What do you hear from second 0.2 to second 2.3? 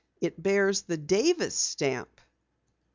bears the Davis stamp."